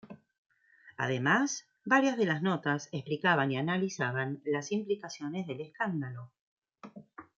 [0.97, 6.31] Además, varias de las notas explicaban y analizaban las implicaciones del escándalo.